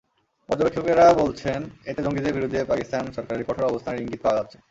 [0.49, 4.57] পর্যবেক্ষকেরা বলছেন, এতে জঙ্গিদের বিরুদ্ধে পাকিস্তান সরকারের কঠোর অবস্থানের ইঙ্গিত পাওয়া যাচ্ছে।